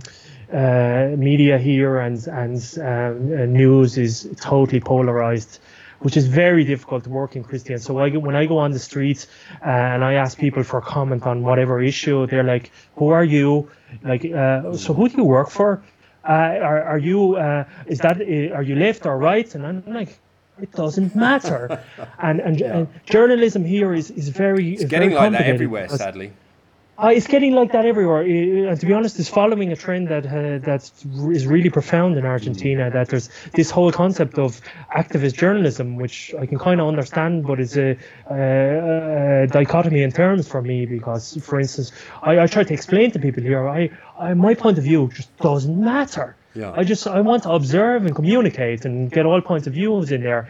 [0.52, 5.60] uh, media here and and um, uh, news is totally polarized.
[6.00, 7.80] Which is very difficult to work in Christian.
[7.80, 9.26] So I, when I go on the streets
[9.65, 13.71] uh, and I ask people for comment on whatever issue, they're like, "Who are you?
[14.04, 15.82] Like, uh, so who do you work for?
[16.28, 16.32] Uh,
[16.70, 19.54] are, are you uh, is that uh, are you left or right?
[19.56, 20.20] And i'm like
[20.62, 21.84] it doesn't matter.
[22.20, 26.32] And and, and journalism here is is very It's getting like that everywhere, sadly.
[27.00, 28.24] Uh, it's getting like that everywhere.
[28.24, 30.90] Uh, and to be honest, it's following a trend that uh, that
[31.32, 32.90] is really profound in Argentina.
[32.90, 34.60] That there's this whole concept of
[34.96, 37.98] activist journalism, which I can kind of understand, but it's a,
[38.32, 41.92] a, a, dichotomy in terms for me because, for instance,
[42.24, 45.36] I, I try to explain to people here, I, I my point of view just
[45.38, 46.36] doesn't matter.
[46.56, 46.74] Yeah.
[46.76, 50.24] I just I want to observe and communicate and get all points of views in
[50.24, 50.50] there.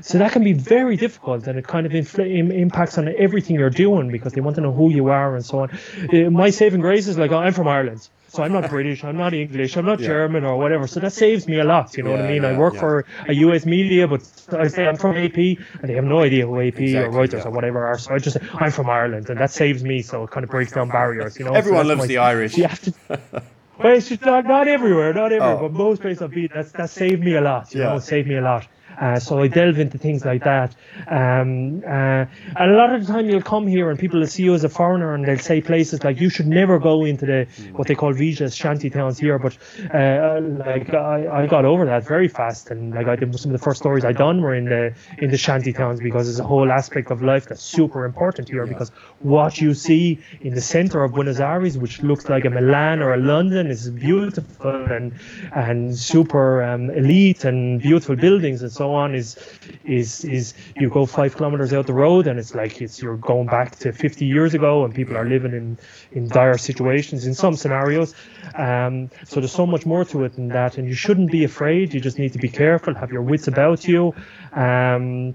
[0.00, 3.70] So that can be very difficult, and it kind of infl- impacts on everything you're
[3.70, 5.70] doing because they want to know who you are and so on.
[6.12, 9.16] Uh, my saving grace is like oh, I'm from Ireland, so I'm not British, I'm
[9.16, 10.08] not English, I'm not yeah.
[10.08, 10.86] German or whatever.
[10.86, 11.96] So that saves me a lot.
[11.96, 12.42] You know yeah, what I mean?
[12.42, 14.20] Yeah, I work for a US media, but
[14.52, 17.46] I say I'm from AP, and they have no idea who AP exactly, or Reuters
[17.46, 17.98] or whatever are.
[17.98, 20.02] So I just say I'm from Ireland, and that saves me.
[20.02, 21.38] So it kind of breaks down barriers.
[21.38, 22.56] You know, everyone so loves my, the Irish.
[22.56, 22.92] You have to,
[23.78, 25.68] Well, it's just not, not everywhere, not everywhere, oh.
[25.68, 27.72] but most places I've been, that's that saved me a lot.
[27.72, 27.90] You yeah.
[27.90, 28.66] know, saved me a lot.
[29.00, 30.74] Uh, so I delve into things like that.
[31.06, 32.26] Um, uh,
[32.56, 34.64] and a lot of the time you'll come here and people will see you as
[34.64, 37.94] a foreigner and they'll say places like you should never go into the what they
[37.94, 39.38] call villas, shanty towns here.
[39.38, 39.56] But
[39.94, 43.58] uh, like I, I got over that very fast and like I did some of
[43.60, 46.44] the first stories I done were in the in the shanty towns because there's a
[46.44, 48.90] whole aspect of life that's super important here because
[49.20, 53.14] what you see in the center of Buenos Aires, which looks like a Milan or
[53.14, 55.12] a London, is beautiful and
[55.54, 59.36] and super um, elite and beautiful buildings and so on is
[59.84, 63.46] is is you go five kilometers out the road and it's like it's you're going
[63.46, 65.78] back to 50 years ago and people are living in
[66.12, 68.14] in dire situations in some scenarios.
[68.54, 71.94] Um, so there's so much more to it than that, and you shouldn't be afraid.
[71.94, 74.14] You just need to be careful, have your wits about you.
[74.52, 75.34] Um,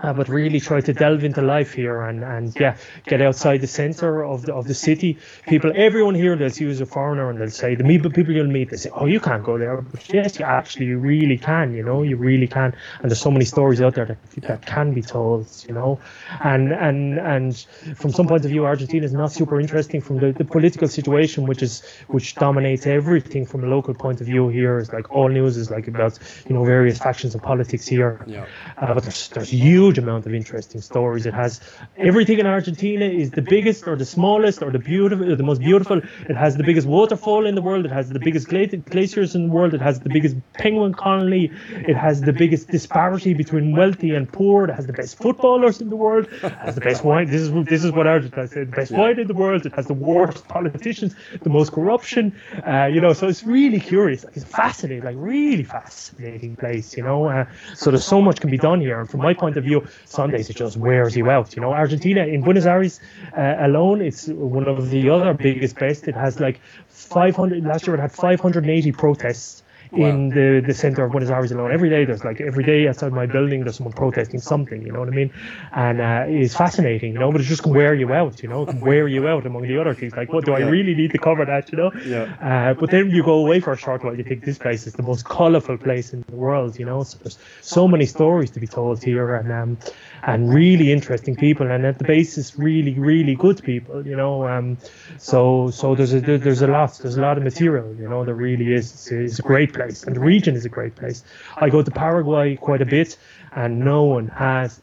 [0.00, 2.76] uh, but really try to delve into life here and, and yeah,
[3.06, 5.18] get outside the center of the, of the city.
[5.46, 8.46] People, everyone here they'll see you as a foreigner and they'll say, the people you'll
[8.46, 9.80] meet, they say, oh, you can't go there.
[9.80, 12.74] But yes, you actually you really can, you know, you really can.
[13.00, 15.98] And there's so many stories out there that, that can be told, you know.
[16.44, 17.56] And, and, and
[17.96, 21.46] from some point of view, Argentina is not super interesting from the, the political situation,
[21.46, 24.78] which is, which dominates everything from a local point of view here.
[24.78, 26.18] Is like all news is like about,
[26.48, 28.22] you know, various factions of politics here.
[28.26, 28.46] Yeah.
[28.76, 31.24] Uh, but there's, there's huge huge amount of interesting stories.
[31.24, 31.60] It has
[31.96, 35.60] everything in Argentina is the biggest or the smallest or the beautiful, or the most
[35.60, 35.98] beautiful.
[36.28, 37.86] It has the biggest waterfall in the world.
[37.86, 39.72] It has the biggest glaciers in the world.
[39.72, 41.50] It has the biggest penguin colony.
[41.92, 44.64] It has the biggest disparity between wealthy and poor.
[44.68, 46.28] It has the best footballers in the world.
[46.42, 47.26] It has the best wine.
[47.30, 48.66] This is this is what Argentina said.
[48.72, 49.64] The best wine in the world.
[49.64, 52.24] It has the worst politicians, the most corruption.
[52.66, 54.24] Uh, you know, so it's really curious.
[54.24, 56.94] Like, it's fascinating, like really fascinating place.
[56.96, 59.00] You know, uh, so there's so much can be done here.
[59.00, 61.54] And from my point of view, Sundays it just wears you out.
[61.56, 63.00] You know, Argentina in Buenos Aires
[63.36, 66.08] uh, alone, it's one of the other biggest best.
[66.08, 67.64] It has like 500.
[67.64, 69.62] Last year it had 580 protests
[69.92, 71.72] in the, the center of Buenos Aires alone.
[71.72, 75.00] Every day there's like every day outside my building there's someone protesting something, you know
[75.00, 75.32] what I mean?
[75.72, 78.62] And uh, it's fascinating, you know, but it just can wear you out, you know,
[78.62, 80.14] it can wear you out among the other things.
[80.14, 81.92] Like, what do I really need to cover that, you know?
[82.04, 82.24] Yeah.
[82.40, 84.94] Uh, but then you go away for a short while, you think this place is
[84.94, 87.02] the most colourful place in the world, you know?
[87.02, 89.78] So there's so many stories to be told here and um,
[90.22, 94.46] and really interesting people and at the basis really, really good people, you know.
[94.46, 94.78] Um,
[95.18, 98.34] so so there's a there's a lot there's a lot of material, you know, there
[98.34, 98.92] really is.
[98.92, 101.24] It's, it's a great place, and the region is a great place.
[101.56, 103.16] I go to Paraguay quite a bit,
[103.52, 104.80] and no one has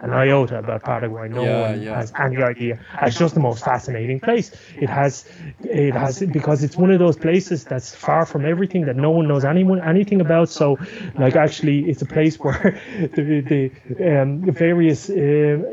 [0.00, 1.28] an iota about Paraguay.
[1.28, 1.96] No yeah, one yeah.
[1.96, 2.78] has any idea.
[3.02, 4.50] It's just the most fascinating place.
[4.76, 5.24] It has,
[5.60, 9.26] it has because it's one of those places that's far from everything that no one
[9.26, 10.48] knows anyone anything about.
[10.48, 10.78] So,
[11.16, 12.80] like actually, it's a place where
[13.14, 15.14] the the um, various uh,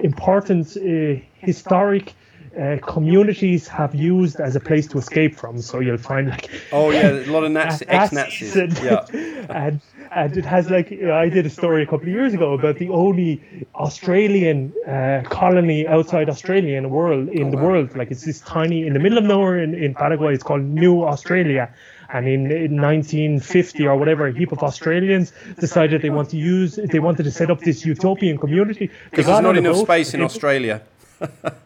[0.04, 2.14] important uh, historic
[2.60, 5.60] uh, communities have used as a place to escape from.
[5.62, 9.06] So you'll find like oh yeah, a lot of Nazi, ex-Nazis, and, yeah,
[9.50, 9.82] and
[10.12, 12.90] and it has like I did a story a couple of years ago about the
[12.90, 13.42] only
[13.76, 17.64] Australian uh, colony outside Australia in the world in oh, the wow.
[17.64, 17.98] world.
[17.98, 20.34] Like it's this tiny in the middle of nowhere in, in Paraguay.
[20.34, 21.74] It's called New Australia.
[22.14, 26.76] And in, in 1950 or whatever, a heap of Australians decided they want to use,
[26.76, 28.92] they wanted to set up this utopian community.
[29.10, 30.82] Because there's not enough space in Australia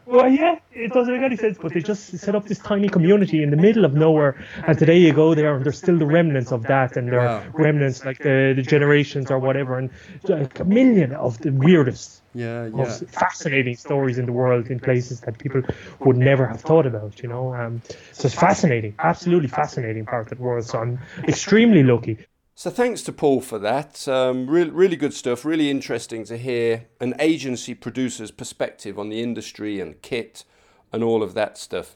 [0.05, 3.43] well, yeah, it doesn't make any sense, but they just set up this tiny community
[3.43, 6.51] in the middle of nowhere, and today you go there, and there's still the remnants
[6.51, 9.89] of that, and there are remnants like the, the generations or whatever, and
[10.27, 12.69] like a million of the weirdest, yeah, yeah.
[12.69, 15.61] most fascinating stories in the world in places that people
[15.99, 17.53] would never have thought about, you know.
[17.53, 17.81] Um,
[18.13, 20.65] so it's fascinating, absolutely fascinating part of the world.
[20.65, 22.25] So I'm extremely lucky.
[22.59, 24.05] So thanks to Paul for that.
[24.05, 25.45] Um, really, really good stuff.
[25.45, 30.43] Really interesting to hear an agency producer's perspective on the industry and kit
[30.91, 31.95] and all of that stuff.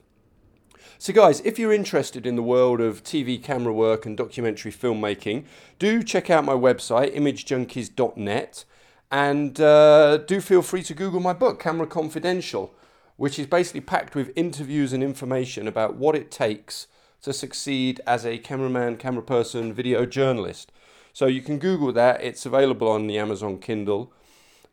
[0.97, 5.43] So, guys, if you're interested in the world of TV camera work and documentary filmmaking,
[5.79, 8.63] do check out my website, imagejunkies.net,
[9.11, 12.73] and uh, do feel free to Google my book, Camera Confidential.
[13.17, 16.87] which is basically packed with interviews and information about what it takes
[17.23, 20.71] to succeed as a cameraman, camera person, video journalist.
[21.11, 24.13] So you can Google that, it's available on the Amazon Kindle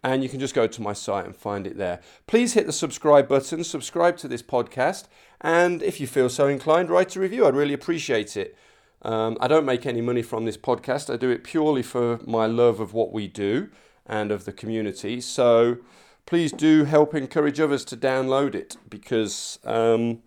[0.02, 2.00] and you can just go to my site and find it there.
[2.26, 5.04] Please hit the subscribe button, subscribe to this podcast,
[5.40, 7.46] and if you feel so inclined, write a review.
[7.46, 8.56] I'd really appreciate it.
[9.02, 11.12] Um, I don't make any money from this podcast.
[11.12, 13.68] I do it purely for my love of what we do
[14.06, 15.20] and of the community.
[15.20, 15.78] So
[16.26, 20.22] please do help encourage others to download it because, um,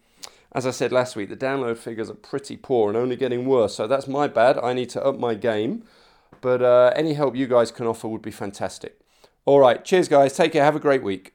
[0.53, 3.75] as I said last week, the download figures are pretty poor and only getting worse.
[3.75, 4.57] So that's my bad.
[4.59, 5.83] I need to up my game.
[6.41, 8.99] But uh, any help you guys can offer would be fantastic.
[9.45, 9.83] All right.
[9.83, 10.35] Cheers, guys.
[10.35, 10.63] Take care.
[10.63, 11.33] Have a great week.